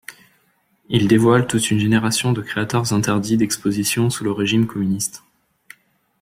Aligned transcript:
Il 0.89 1.07
dévoile 1.07 1.45
toute 1.45 1.69
une 1.69 1.77
génération 1.77 2.33
de 2.33 2.41
créateurs 2.41 2.91
interdits 2.91 3.37
d'exposition 3.37 4.09
sous 4.09 4.23
le 4.23 4.31
régime 4.31 4.65
communiste. 4.65 5.23